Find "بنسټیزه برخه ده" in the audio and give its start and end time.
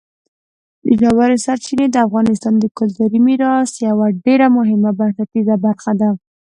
4.99-6.09